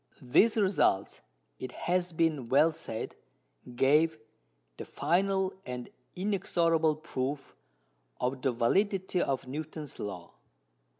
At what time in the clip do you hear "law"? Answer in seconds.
9.99-10.33